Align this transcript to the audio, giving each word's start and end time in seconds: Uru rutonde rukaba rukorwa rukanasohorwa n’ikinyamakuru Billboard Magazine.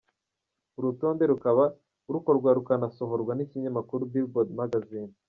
Uru 0.77 0.85
rutonde 0.91 1.23
rukaba 1.31 1.63
rukorwa 2.13 2.49
rukanasohorwa 2.57 3.31
n’ikinyamakuru 3.35 4.01
Billboard 4.11 4.49
Magazine. 4.59 5.11